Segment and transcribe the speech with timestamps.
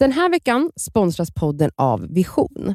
[0.00, 2.74] Den här veckan sponsras podden av Vision.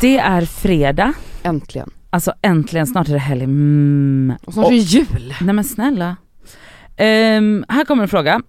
[0.00, 1.90] Det är fredag, Äntligen.
[2.10, 3.44] alltså äntligen, snart är det helg.
[3.44, 4.36] Mm.
[4.44, 5.34] Och snart är det jul.
[5.40, 6.16] Nej men snälla.
[6.96, 8.40] Ehm, här kommer en fråga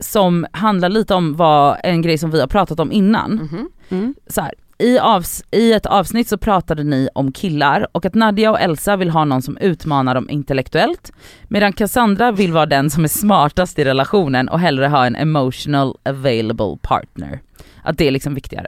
[0.00, 3.32] som handlar lite om vad, en grej som vi har pratat om innan.
[3.34, 3.68] Mhm.
[3.88, 4.14] Mm.
[4.26, 8.50] Så här, i, avs, I ett avsnitt så pratade ni om killar och att Nadja
[8.50, 11.12] och Elsa vill ha någon som utmanar dem intellektuellt
[11.48, 15.96] medan Cassandra vill vara den som är smartast i relationen och hellre ha en emotional
[16.02, 17.40] available partner.
[17.82, 18.66] Att det är liksom viktigare.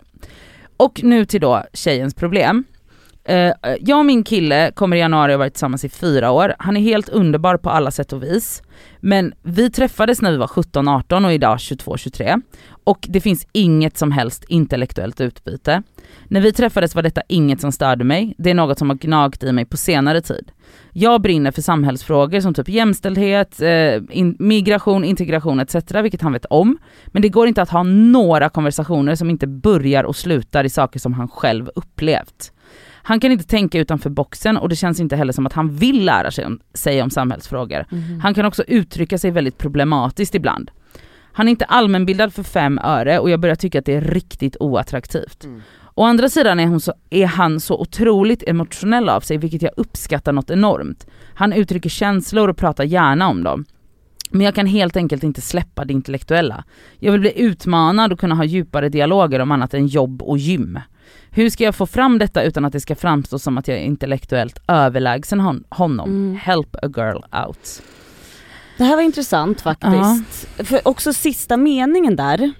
[0.76, 2.64] Och nu till då tjejens problem.
[3.24, 6.54] Eh, jag och min kille kommer i januari att vara tillsammans i fyra år.
[6.58, 8.62] Han är helt underbar på alla sätt och vis.
[9.00, 12.42] Men vi träffades när vi var 17-18 och idag 22-23.
[12.84, 15.82] Och det finns inget som helst intellektuellt utbyte.
[16.28, 18.34] När vi träffades var detta inget som störde mig.
[18.38, 20.52] Det är något som har gnagt i mig på senare tid.
[20.92, 25.74] Jag brinner för samhällsfrågor som typ jämställdhet, eh, in, migration, integration etc.
[26.02, 26.78] vilket han vet om.
[27.06, 31.00] Men det går inte att ha några konversationer som inte börjar och slutar i saker
[31.00, 32.53] som han själv upplevt.
[33.06, 36.04] Han kan inte tänka utanför boxen och det känns inte heller som att han vill
[36.04, 37.86] lära sig om, sig om samhällsfrågor.
[38.22, 40.70] Han kan också uttrycka sig väldigt problematiskt ibland.
[41.32, 44.56] Han är inte allmänbildad för fem öre och jag börjar tycka att det är riktigt
[44.60, 45.44] oattraktivt.
[45.44, 45.62] Mm.
[45.94, 49.72] Å andra sidan är, hon så, är han så otroligt emotionell av sig vilket jag
[49.76, 51.06] uppskattar något enormt.
[51.34, 53.64] Han uttrycker känslor och pratar gärna om dem.
[54.30, 56.64] Men jag kan helt enkelt inte släppa det intellektuella.
[56.98, 60.78] Jag vill bli utmanad och kunna ha djupare dialoger om annat än jobb och gym.
[61.30, 63.82] Hur ska jag få fram detta utan att det ska framstå som att jag är
[63.82, 66.08] intellektuellt överlägsen hon, honom?
[66.10, 66.36] Mm.
[66.36, 67.16] Help a girl
[67.46, 67.82] out.
[68.78, 70.48] Det här var intressant faktiskt.
[70.68, 72.52] För också sista meningen där.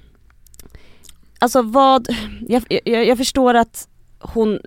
[1.39, 2.09] Alltså vad,
[2.49, 3.89] jag, jag, jag förstår att
[4.21, 4.59] hon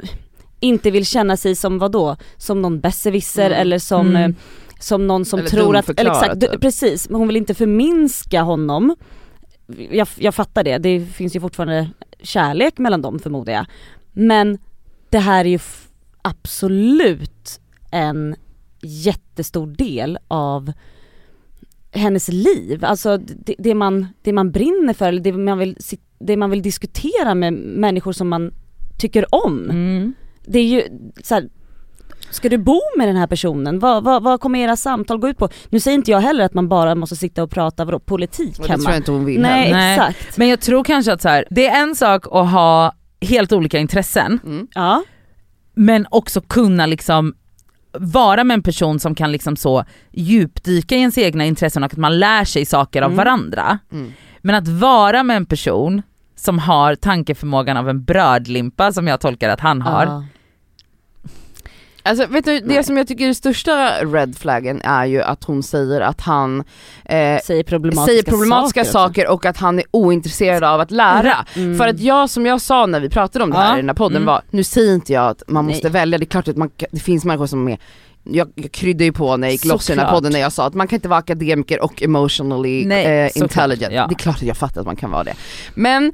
[0.60, 2.18] inte vill känna sig som vad då?
[2.38, 3.60] Som någon besserwisser Mm.
[3.62, 4.36] eller som, Mm.
[4.80, 6.62] som någon som Eller tror att, eller exakt, typ.
[6.62, 8.96] precis, men hon vill inte förminska honom.
[9.92, 11.90] Jag, jag fattar det, det finns ju fortfarande
[12.20, 13.66] kärlek mellan dem förmodar jag.
[14.14, 14.58] Men
[15.10, 15.60] det här är ju
[16.22, 17.60] absolut
[17.92, 18.36] en
[18.82, 20.72] jättestor del av
[21.92, 25.78] hennes liv, alltså det, det, man, det man brinner för eller det man, vill,
[26.20, 28.52] det man vill diskutera med människor som man
[28.98, 29.70] tycker om.
[29.70, 30.14] Mm.
[30.46, 30.84] Det är ju
[31.24, 31.50] så här,
[32.30, 33.80] ska du bo med den här personen?
[33.80, 35.50] Vad, vad, vad kommer era samtal gå ut på?
[35.70, 38.66] Nu säger inte jag heller att man bara måste sitta och prata vadå, politik Och
[38.66, 38.84] det hemma.
[38.84, 39.78] tror jag inte hon vill Nej heller.
[39.78, 39.96] Nej.
[39.98, 40.38] exakt.
[40.38, 43.80] Men jag tror kanske att så här, det är en sak att ha helt olika
[43.80, 44.68] intressen Mm.
[44.76, 45.04] Ja.
[45.74, 47.34] men också kunna liksom
[48.00, 51.98] vara med en person som kan liksom så djupdyka i ens egna intressen och att
[51.98, 53.18] man lär sig saker av Mm.
[53.18, 53.80] varandra.
[53.92, 54.14] Mm.
[54.42, 56.02] Men att vara med en person
[56.36, 60.06] som har tankeförmågan av en brödlimpa som jag tolkar att han har.
[60.06, 60.24] Ja.
[62.10, 62.84] Alltså vet du, det Nej.
[62.84, 66.60] som jag tycker är den största red flaggen är ju att hon säger att han
[67.06, 69.22] eh, Säger problematiska, säger problematiska saker.
[69.22, 71.46] saker, och att han är ointresserad av att lära.
[71.56, 71.78] Mm.
[71.78, 73.74] För att jag, som jag sa när vi pratade om det här Ja.
[73.74, 74.26] i den här podden Mm.
[74.26, 75.92] var, nu säger inte jag att man måste Nej.
[75.92, 77.78] välja, det är klart att man, det finns människor som är
[78.30, 80.52] jag, jag kryddade ju på när jag gick loss i den här podden när jag
[80.52, 83.94] sa att man kan inte vara akademiker och emotionally Nej, eh, intelligent.
[83.94, 84.08] ja.
[84.08, 85.34] Det är klart att jag fattar att man kan vara det.
[85.74, 86.14] Men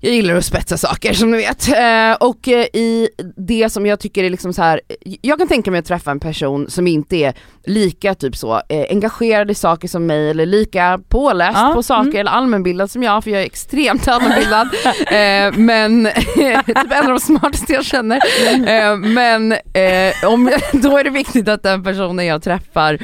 [0.00, 1.68] jag gillar att spetsa saker som ni vet.
[1.68, 4.80] Eh, och eh, i det som jag tycker är liksom så här.
[5.20, 7.34] jag kan tänka mig att träffa en person som inte är
[7.64, 12.08] lika typ så eh, engagerad i saker som mig eller lika påläst Ja, på saker
[12.08, 12.16] mm.
[12.20, 14.68] eller allmänbildad som jag för jag är extremt allmänbildad.
[15.06, 16.08] eh, men
[16.66, 18.20] typ en av de smartaste jag känner.
[18.50, 22.98] Eh, men eh, om, då är det viktigt att den personen jag träffar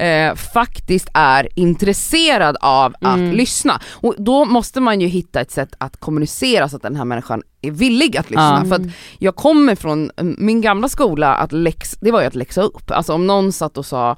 [0.00, 3.32] eh, faktiskt är intresserad av att Mm.
[3.32, 3.80] lyssna.
[3.92, 7.42] Och då måste man ju hitta ett sätt att kommunicera så att den här människan
[7.62, 8.60] är villig att lyssna.
[8.62, 8.68] Ja.
[8.68, 12.34] För att jag kommer från eh, min gamla skola, att läx, det var ju att
[12.34, 12.90] läxa upp.
[12.90, 14.16] Alltså om någon satt och sa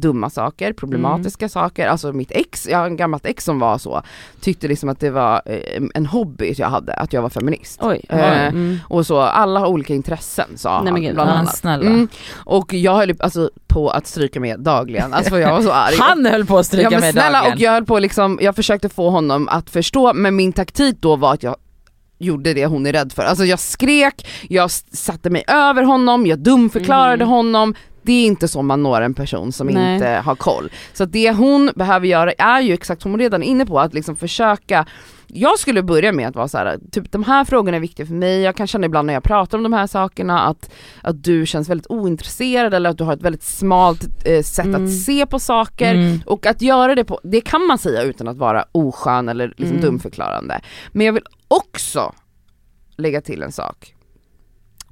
[0.00, 1.48] dumma saker, problematiska Mm.
[1.50, 4.02] saker, alltså mitt ex, jag har en gammalt ex som var så,
[4.40, 7.78] tyckte liksom att det var eh, en hobby jag hade, att jag var feminist.
[7.82, 8.78] Oj, Eh, mm.
[8.88, 11.14] och så, alla har olika intressen sa Nej, han gud.
[11.14, 11.64] bland annat.
[11.64, 12.08] Mm.
[12.44, 15.94] Och jag höll alltså på att stryka med dagligen, alltså för jag var så arg.
[16.00, 17.52] Han höll på att stryka ja, med snälla, dagen.
[17.52, 21.16] och jag höll på liksom, jag försökte få honom att förstå, men min taktik då
[21.16, 21.56] var att jag
[22.20, 23.22] gjorde det hon är rädd för.
[23.22, 27.32] Alltså jag skrek, jag satte mig över honom, jag dumförklarade Mhm.
[27.32, 27.74] honom.
[28.08, 29.94] Det är inte så man når en person som Nej.
[29.94, 30.70] inte har koll.
[30.92, 33.94] Så det hon behöver göra är ju exakt som hon redan är inne på, att
[33.94, 34.86] liksom försöka
[35.26, 38.14] jag skulle börja med att vara så här, typ de här frågorna är viktiga för
[38.14, 40.70] mig, jag kan känna ibland när jag pratar om de här sakerna att,
[41.02, 44.84] att du känns väldigt ointresserad eller att du har ett väldigt smalt eh, sätt Mm.
[44.84, 45.94] att se på saker.
[45.94, 46.20] Mm.
[46.26, 49.76] Och att göra det på, det kan man säga utan att vara oskön eller liksom
[49.76, 49.80] Mm.
[49.80, 50.60] dumförklarande.
[50.92, 52.12] Men jag vill också
[52.96, 53.94] lägga till en sak.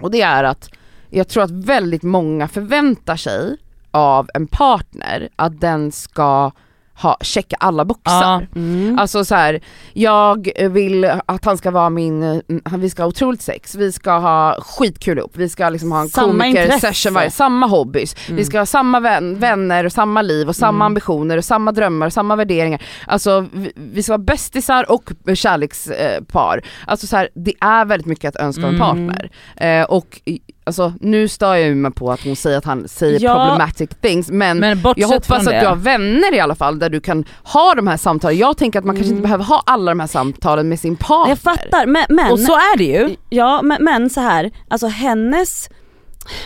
[0.00, 0.70] Och det är att
[1.10, 3.56] jag tror att väldigt många förväntar sig
[3.90, 6.50] av en partner att den ska
[6.98, 8.48] ha, checka alla boxar.
[8.56, 8.98] Mm.
[8.98, 9.60] Alltså så här,
[9.92, 12.40] jag vill att han ska vara min, mm,
[12.80, 16.08] vi ska ha otroligt sex, vi ska ha skitkul ihop, vi ska liksom ha en
[16.08, 16.80] Samma komiker intresse.
[16.92, 20.68] session varje, samma hobbys, vi ska ha samma vän, vänner och samma liv och samma
[20.76, 20.82] Mm.
[20.86, 22.82] ambitioner och samma drömmar och samma värderingar.
[23.06, 26.62] Alltså vi, vi ska vara bästisar och kärlekspar.
[26.86, 28.80] Alltså så här, det är väldigt mycket att önska en Mm.
[28.80, 29.30] partner.
[29.56, 30.20] Eh, och
[30.66, 33.34] alltså nu stör jag mig på att hon säger att han säger Ja.
[33.34, 36.90] problematic things men Men jag hoppas att det, du har vänner i alla fall där
[36.90, 38.38] du kan ha de här samtalen.
[38.38, 39.16] Jag tänker att man kanske Mm.
[39.16, 41.28] inte behöver ha alla de här samtalen med sin partner.
[41.28, 43.16] Jag fattar men, men och så är det ju.
[43.28, 45.68] Ja men, men så här, alltså hennes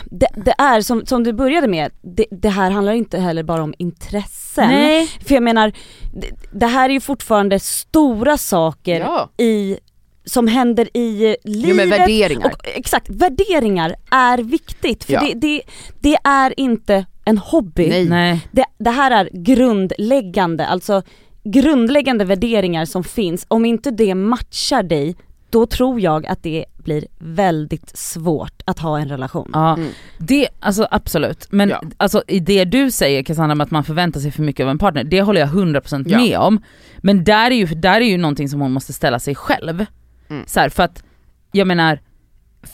[0.05, 3.63] det, det är som, som du började med, det, det här handlar inte heller bara
[3.63, 4.69] om intressen.
[4.69, 5.07] Nej.
[5.25, 5.71] För jag menar,
[6.13, 9.29] det, det här är ju fortfarande stora saker Ja.
[9.45, 9.77] i,
[10.25, 11.69] som händer i livet.
[11.69, 12.45] Jo men värderingar.
[12.45, 15.21] och, exakt, värderingar är viktigt för Ja.
[15.21, 15.61] det, det,
[15.99, 17.89] det är inte en hobby.
[17.89, 18.05] Nej.
[18.05, 18.47] Nej.
[18.51, 21.01] Det, det här är grundläggande, alltså
[21.43, 23.45] grundläggande värderingar som finns.
[23.47, 25.15] Om inte det matchar dig,
[25.49, 29.49] då tror jag att det blir väldigt svårt att ha en relation.
[29.53, 29.89] Ja, Mm.
[30.17, 31.47] det, alltså absolut.
[31.51, 31.81] Men Ja.
[31.97, 34.77] alltså i det du säger Cassandra med att man förväntar sig för mycket av en
[34.77, 36.17] partner, det håller jag 100% Ja.
[36.17, 36.61] med om.
[36.97, 39.85] Men där är, ju, där är ju någonting som hon måste ställa sig själv.
[40.31, 40.43] Mm.
[40.47, 41.03] Så här, för att,
[41.51, 41.99] jag menar,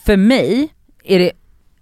[0.06, 0.69] för mig
[1.04, 1.31] är det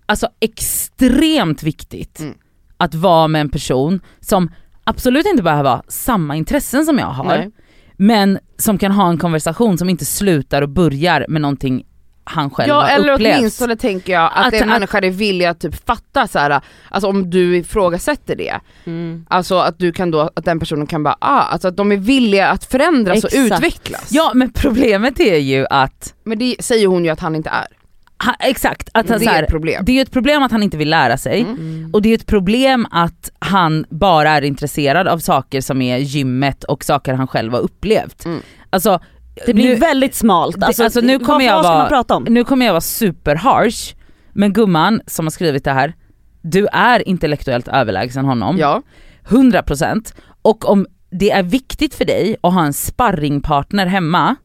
[0.06, 2.34] alltså extremt viktigt Mm.
[2.78, 4.52] att vara med en person som
[4.84, 7.52] absolut inte behöver ha samma intressen som jag har, Nej.
[7.98, 11.86] men som kan ha en konversation som inte slutar och börjar med någonting
[12.28, 13.38] han själv Ja har eller upplevt.
[13.38, 17.08] åtminstone tänker jag att, Att- en människa är villig att typ fatta så här, alltså
[17.10, 19.26] om du ifrågasätter det, Mm.
[19.30, 21.98] alltså att du kan då, att den personen kan bara, ah, alltså att de är
[21.98, 23.52] villiga att förändras och Exakt.
[23.64, 24.08] utvecklas.
[24.12, 27.68] Ja men problemet är ju att Men det säger hon ju att han inte är.
[28.26, 29.84] Ha, exakt, att han, Det så är här, ett problem.
[29.86, 31.90] det är ett problem att han inte vill lära sig Mm.
[31.94, 36.64] och det är ett problem att han bara är intresserad av saker som är gymmet
[36.64, 38.26] och saker han själv har upplevt.
[38.26, 38.40] Mm.
[38.70, 39.00] Alltså,
[39.46, 40.64] Det blir nu, väldigt smalt.
[40.64, 42.24] Alltså, alltså, nu kommer vad, jag vad ska vara- man prata om?
[42.30, 43.96] nu kommer jag vara super harsh,
[44.34, 45.94] men gumman som har skrivit det här,
[46.42, 48.82] du är intellektuellt överlägsen honom, Ja.
[49.28, 54.36] 100% och om det är viktigt för dig att ha en sparringpartner hemma,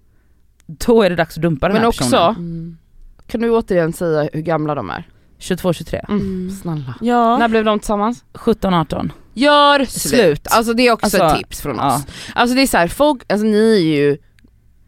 [0.67, 2.29] då är det dags att dumpa den Men här också, personen.
[2.37, 2.79] Mm.
[3.27, 5.09] kan du återigen säga hur gamla de är?
[5.39, 6.51] 22-23, Mm.
[6.63, 6.95] Snälla.
[7.01, 7.39] Ja.
[7.39, 8.25] När blev de tillsammans?
[8.35, 9.11] 17-18.
[9.35, 9.91] Gör slut.
[9.91, 10.47] Slut.
[10.51, 11.97] Alltså det är också Alltså, ett tips från ja.
[11.97, 12.07] oss.
[12.35, 14.17] Alltså det är så här, folk, alltså ni är ju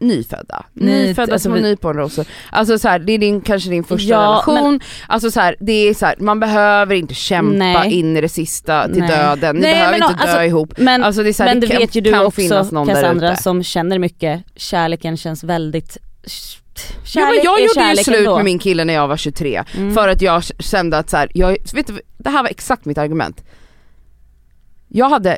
[0.03, 0.65] nyfödda.
[0.73, 2.25] Nyfödda alltså som vi- nyponrosor.
[2.51, 4.79] Alltså så här, det är din, kanske din första Ja, relation.
[5.07, 7.91] Alltså så här, det är så här, man behöver inte kämpa Nej.
[7.93, 9.09] in i det sista till Nej.
[9.09, 9.55] döden.
[9.55, 10.73] Ni Nej, behöver men inte dö alltså- ihop.
[10.77, 12.87] Men, Alltså det är så här, men det kan, vet ju du också finnas någon
[12.87, 16.29] där Cassandra som känner mycket, kärleken känns väldigt Ja,
[16.95, 18.35] men Kärlek jag gjorde ju kärlek slut ändå.
[18.35, 19.93] med min kille när jag var 23 Mm.
[19.93, 22.97] för att jag kände att så här, jag, vet du, det här var exakt mitt
[22.97, 23.43] argument.
[24.87, 25.37] Jag hade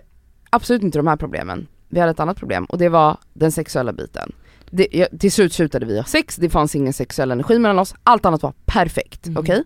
[0.50, 3.94] absolut inte de här problemen, vi hade ett annat problem och det var den sexuella
[3.94, 4.32] biten.
[4.76, 7.96] Det, jag, till slut slutade vi ha sex, det fanns ingen sexuell energi mellan oss,
[8.04, 9.38] allt annat var perfekt, Mm.
[9.38, 9.64] okej?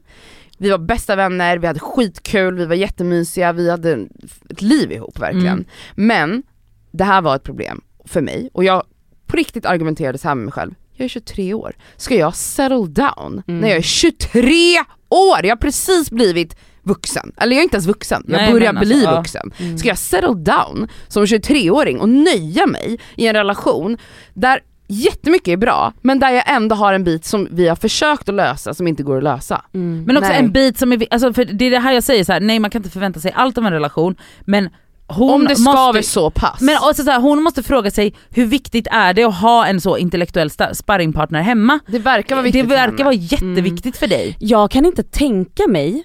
[0.58, 4.08] Vi var bästa vänner, vi hade skitkul, vi var jättemysiga, vi hade
[4.50, 5.48] ett liv ihop verkligen.
[5.48, 5.66] Mm.
[5.96, 6.44] Men
[6.92, 8.84] det här var ett problem för mig och jag
[9.28, 10.74] på riktigt argumenterade så här med mig själv.
[10.94, 13.60] Jag är 23 år, ska jag settle down Mm.
[13.62, 14.78] när jag är 23
[15.10, 15.40] år?
[15.46, 18.86] Jag har precis blivit vuxen, eller jag är inte ens vuxen, jag Nej, börjar alltså,
[18.86, 19.18] bli ja.
[19.18, 19.52] vuxen.
[19.58, 19.78] Mm.
[19.78, 23.98] Ska jag settle down som 23-åring och nöja mig i en relation
[24.34, 28.30] där jättemycket är bra, men där jag ändå har en bit som vi har försökt
[28.30, 29.66] att lösa som inte går att lösa.
[29.74, 30.04] Mm.
[30.08, 30.40] Men också Nej.
[30.40, 32.60] en bit som är, alltså för det är det här jag säger så här, nej
[32.60, 34.70] man kan inte förvänta sig allt av en relation men
[35.08, 36.62] hon Om det skaver måste, så pass.
[36.62, 39.82] men också så här, hon måste fråga sig hur viktigt är det att ha en
[39.82, 41.80] så intellektuell sparringpartner hemma?
[41.88, 44.38] det verkar vara viktigt det verkar vara jätteviktigt för dig.
[44.40, 46.04] Jag kan inte tänka mig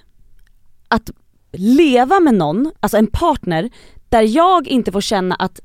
[0.87, 1.09] att
[1.51, 3.69] leva med någon, alltså en partner,
[4.09, 5.59] där jag inte får känna att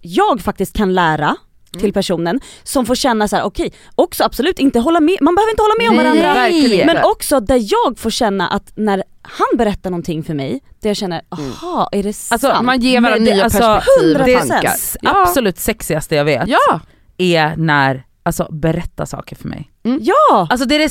[0.00, 1.36] jag faktiskt kan lära
[1.74, 1.80] Mm.
[1.82, 5.50] till personen som får känna så här: okej, också absolut inte hålla med, man behöver
[5.50, 6.40] inte hålla med om Nej, varandra.
[6.42, 6.86] verkligen inte.
[6.94, 10.96] Men också där jag får känna att när han berättar någonting för mig, där jag
[10.96, 12.44] känner, aha är det sant?
[12.44, 14.48] Alltså, Man ger varandra Men det- nya alltså, perspektiv och 100%.
[14.48, 14.68] tankar.
[14.74, 16.80] S- Absolut sexigaste jag vet Ja!
[17.18, 19.70] är när, alltså berätta saker för mig.
[20.00, 20.46] ja!
[20.50, 20.88] Alltså det är det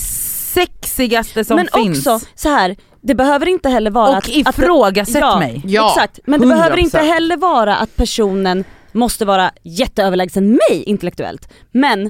[0.54, 2.08] sexigaste som men finns.
[2.08, 4.24] också så här, det behöver inte heller vara och att...
[4.24, 4.30] att
[4.60, 5.62] ifrågasätt ja, mig.
[5.66, 6.50] Ja, Exakt, men det 100%.
[6.50, 8.64] behöver inte heller vara att personen
[8.96, 11.50] måste vara jätteöverlägsen mig intellektuellt.
[11.72, 12.10] Men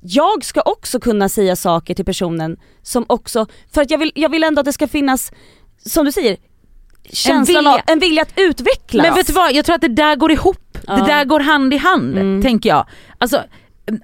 [0.00, 4.28] jag ska också kunna säga saker till personen som också, för att jag vill, jag
[4.28, 5.32] vill ändå att det ska finnas,
[5.86, 6.36] som du säger,
[7.12, 7.74] känslan vilja.
[7.74, 9.06] av, en vilja att utvecklas.
[9.06, 10.78] Men vet du vad, jag tror att det där går ihop.
[10.86, 10.96] Ja.
[10.96, 12.42] Det där går hand i hand, Mm.
[12.42, 12.86] tänker jag.
[13.18, 13.42] Alltså,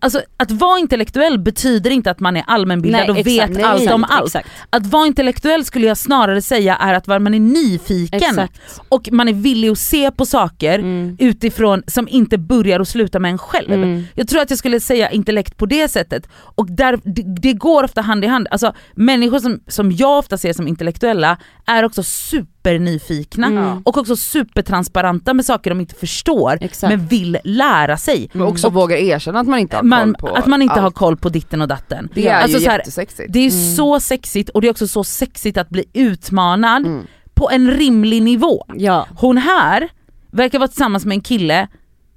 [0.00, 3.90] alltså att vara intellektuell betyder inte att man är allmänbildad och exakt, vet nej, allt
[3.90, 4.26] om allt.
[4.26, 4.48] Exakt.
[4.70, 8.60] Att vara intellektuell skulle jag snarare säga är att man är nyfiken exakt.
[8.88, 11.16] och man är villig att se på saker Mm.
[11.20, 13.72] utifrån som inte börjar och slutar med en själv.
[13.72, 14.04] Mm.
[14.14, 17.84] Jag tror att jag skulle säga intellekt på det sättet och där, det, det går
[17.84, 18.48] ofta hand i hand.
[18.50, 21.36] Alltså, människor som, som jag ofta ser som intellektuella
[21.66, 23.82] är också supernyfikna Mm.
[23.84, 26.90] och också supertransparenta med saker de inte förstår Exakt.
[26.90, 28.30] men vill lära sig.
[28.32, 30.86] Men också vågar erkänna att man inte har Man, koll på att man inte har
[30.86, 30.94] allt.
[30.94, 32.08] koll på ditten och datten.
[32.14, 33.32] Det är Alltså ju så här, jättesexigt.
[33.32, 33.76] Det är Mm.
[33.76, 37.06] så sexigt och det är också så sexigt att bli utmanad Mm.
[37.34, 38.64] på en rimlig nivå.
[38.74, 39.06] Ja.
[39.16, 39.88] Hon här
[40.30, 41.68] verkar vara tillsammans med en kille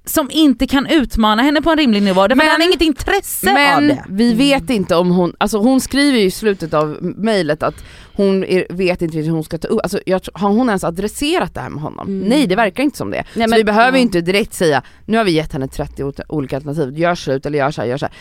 [0.08, 3.54] som inte kan utmana henne på en rimlig nivå, Men- han har inget intresse av
[3.54, 4.04] Men det.
[4.08, 7.74] vi vet inte om hon, alltså hon skriver ju i slutet av mejlet att
[8.14, 11.54] hon är, vet inte hur hon ska ta upp, alltså jag, har hon ens adresserat
[11.54, 12.08] det här med honom?
[12.08, 12.28] Mm.
[12.28, 13.24] Nej det verkar inte som det.
[13.34, 14.02] Nej, så men- vi behöver ju ja.
[14.02, 17.58] inte direkt säga, nu har vi gett henne 30 ot- olika alternativ, gör slut eller
[17.58, 18.14] gör så här, gör så här.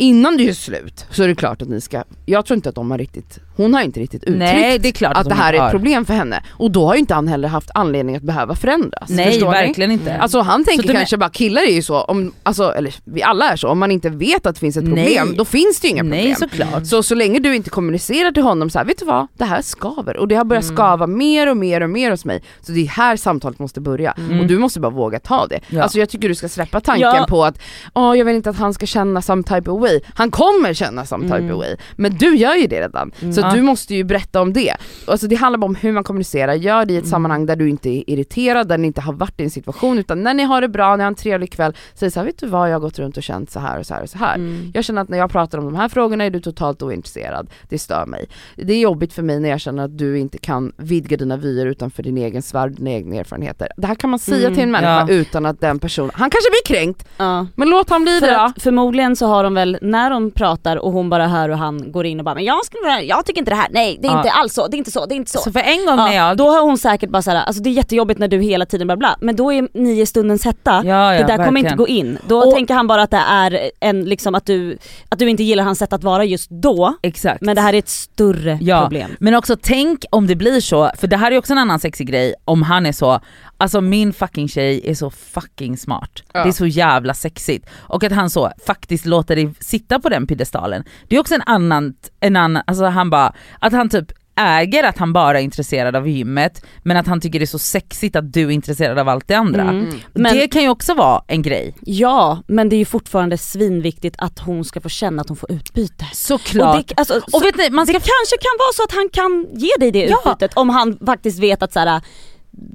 [0.00, 2.74] Innan det gör slut så är det klart att ni ska, jag tror inte att
[2.74, 5.52] de har riktigt, hon har inte riktigt uttryckt Nej det är klart att det här
[5.52, 6.42] är ett problem för henne.
[6.50, 9.08] Och då har ju inte han heller haft anledning att behöva förändras.
[9.10, 9.52] Nej förstår ni?
[9.52, 10.16] verkligen inte.
[10.18, 13.22] Alltså han tänker du men- kanske bara, killar är ju så, om, alltså, eller vi
[13.22, 14.94] alla är så, om man inte vet att det finns ett Nej.
[15.16, 16.50] problem, då finns det ju inga Nej problem.
[16.66, 16.86] såklart.
[16.86, 19.62] Så så länge du inte kommunicerar till honom så här, vet du vad, det här
[19.62, 20.76] skaver och det har börjat Mm.
[20.76, 22.42] skava mer och mer och mer hos mig.
[22.60, 24.40] Så det är här samtalet måste börja Mm.
[24.40, 25.60] och du måste bara våga ta det.
[25.68, 25.82] Ja.
[25.82, 27.26] Alltså jag tycker du ska släppa tanken Ja.
[27.28, 27.58] på att,
[27.94, 29.87] åh jag vill inte att han ska känna some type of way.
[30.14, 31.50] Han kommer känna some type Mm.
[31.56, 33.12] of way, men du gör ju det redan.
[33.34, 33.50] Så Ja.
[33.54, 34.74] du måste ju berätta om det.
[35.06, 37.10] Alltså det handlar bara om hur man kommunicerar, gör det i ett Mm.
[37.10, 40.22] sammanhang där du inte är irriterad, där ni inte har varit i en situation, utan
[40.22, 42.46] när ni har det bra, ni har en trevlig kväll, säg så här, vet du
[42.46, 44.34] vad jag har gått runt och känt så här och så här och så här.
[44.34, 44.70] Mm.
[44.74, 47.50] Jag känner att när jag pratar om de här frågorna är du totalt ointresserad.
[47.68, 48.26] Det stör mig.
[48.56, 51.66] Det är jobbigt för mig när jag känner att du inte kan vidga dina vyer
[51.66, 53.68] utanför din egen sfär, dina egna erfarenheter.
[53.76, 55.14] Det här kan man säga Mm, till en människa ja.
[55.14, 57.46] utan att den personen, han kanske blir kränkt, Ja.
[57.56, 58.52] men låt han bli För det då.
[58.60, 62.06] förmodligen så har de väl, när de pratar och hon bara hör hur han går
[62.06, 64.18] in och bara men jag, skulle, jag tycker inte det här, nej det är Ja.
[64.18, 65.38] inte alls så, det är inte så, det är inte så.
[65.38, 66.36] Så för en gång när Ja, jag...
[66.36, 68.96] då har hon säkert bara såhär, alltså det är jättejobbigt när du hela tiden bla
[68.96, 71.76] bla, men då är ni i stundens hetta, det där kommer inte verkligen.
[71.76, 72.18] gå in.
[72.28, 75.42] Då Och- tänker han bara att det är en, liksom att du, att du inte
[75.42, 77.40] gillar hans sätt att vara just då, Exakt.
[77.40, 79.10] men det här är ett större problem.
[79.20, 82.06] Men också tänk om det blir så, för det här är också en annan sexig
[82.06, 83.20] grej, om han är så,
[83.58, 86.22] alltså min fucking tjej är så fucking smart.
[86.32, 86.42] Ja.
[86.42, 87.66] Det är så jävla sexigt.
[87.76, 90.84] Och att han så faktiskt låter dig sitta på den piedestalen.
[91.08, 94.98] Det är också en annan, en annan alltså han bara, att han typ äger att
[94.98, 98.32] han bara är intresserad av gymmet men att han tycker det är så sexigt att
[98.32, 99.62] du är intresserad av allt det andra.
[99.62, 100.00] Mm.
[100.14, 101.74] Men- det kan ju också vara en grej.
[101.80, 105.52] Ja, men det är ju fortfarande svinviktigt att hon ska få känna att hon får
[105.52, 106.04] utbyte.
[106.12, 106.76] Såklart.
[106.76, 108.92] Och, det, alltså, Och så, vet ni, man ska det kanske kan vara så att
[108.92, 110.18] han kan ge dig det Ja.
[110.26, 112.00] utbytet om han faktiskt vet att så här,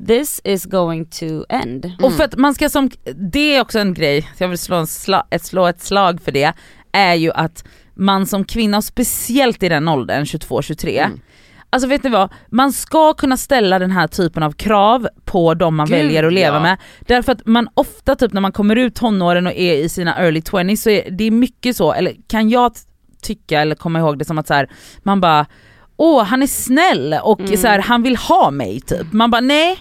[0.08, 1.92] this is going to end.
[2.02, 4.88] Och för att man ska som, det är också en grej, jag vill slå, en
[4.88, 6.54] sla, ett, slå ett slag för det,
[6.92, 7.64] är ju att
[7.94, 11.20] man som kvinna, och speciellt i den åldern, 22-23, Mm.
[11.70, 15.76] Alltså vet ni vad, man ska kunna ställa den här typen av krav på de
[15.76, 16.62] man Gud, väljer att leva ja.
[16.62, 16.78] med.
[17.00, 20.40] Därför att man ofta typ när man kommer ut tonåren och är i sina early
[20.40, 22.72] 20s så är det mycket så, eller kan jag
[23.22, 24.70] tycka eller komma ihåg det som att så här,
[25.04, 25.46] man bara
[26.04, 27.58] åh han är snäll och Mm.
[27.58, 29.14] så här, han vill ha mig typ.
[29.14, 29.78] Man bara nej,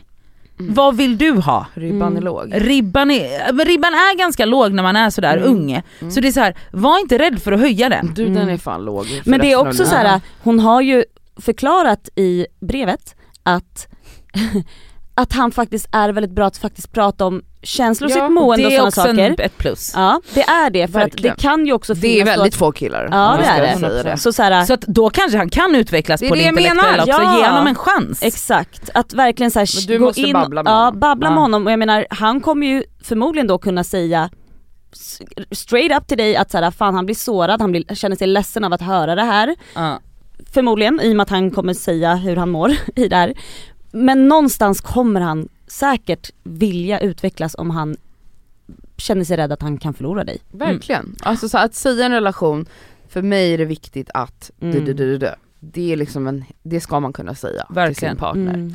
[0.61, 0.75] Mm.
[0.75, 1.67] vad vill du ha?
[1.75, 2.17] Ribban Mm.
[2.17, 2.49] är låg.
[2.55, 5.49] Ribban är, men ribban är ganska låg när man är sådär Mm.
[5.49, 5.73] ung.
[6.01, 6.11] Mm.
[6.11, 8.15] Så det är så här, var inte rädd för att höja den.
[8.15, 8.49] Du den Mm.
[8.49, 9.07] är fan låg.
[9.25, 11.05] Men det är också så här, hon har ju
[11.41, 13.87] förklarat i brevet att
[15.15, 18.71] att han faktiskt är väldigt bra att faktiskt prata om känslor, Ja, sitt mående och
[18.71, 19.41] det är sådana också saker.
[19.41, 19.93] ett plus.
[19.97, 21.33] Ja det är det för Verkligen.
[21.33, 23.09] att det kan ju också finnas Det är väldigt att, få killar.
[23.13, 24.17] Ja, det är det.
[24.19, 26.55] Så, så här, Så att då kanske han kan utvecklas Det på det det jag
[26.55, 26.69] menar.
[26.69, 27.39] intellektuella också, Ja.
[27.39, 28.23] ge honom en chans.
[28.23, 31.01] Exakt, att verkligen så Men här, du gå måste in, babbla med ja, honom.
[31.01, 31.41] babbla med Ja.
[31.41, 34.31] honom och jag menar han kommer ju förmodligen då kunna säga
[35.51, 38.27] straight up till dig att så här, fan han blir sårad, han blir, känner sig
[38.27, 39.57] ledsen av att höra det här.
[39.75, 40.01] Ja.
[40.55, 43.35] Förmodligen i och med att han kommer säga hur han mår i det här.
[43.93, 47.97] Men någonstans kommer han säkert vilja utvecklas om han
[48.97, 50.39] känner sig rädd att han kan förlora dig.
[50.51, 51.17] Verkligen.
[51.23, 52.67] Alltså så att säga en relation,
[53.09, 54.75] för mig är det viktigt att Mm.
[54.75, 55.31] du, du, du, du, du.
[55.61, 58.13] Det är liksom en, det ska man kunna säga till Verkligen.
[58.13, 58.55] sin partner.
[58.55, 58.75] Mm.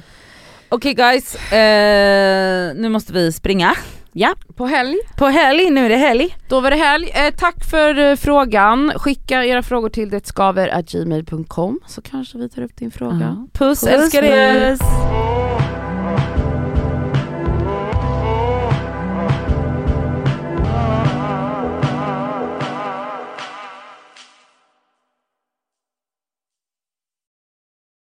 [0.69, 3.75] Okej guys, eh, nu måste vi springa.
[4.19, 6.37] Ja, På helg, På helg, nu är det helg.
[6.49, 7.09] då var det helg.
[7.13, 8.91] Eh, tack för eh, frågan.
[8.95, 13.47] Skicka era frågor till detskaver.gmail.com så kanske vi tar upp din fråga.
[13.53, 14.69] Puss, Puss, älskar er!
[14.71, 14.79] puss.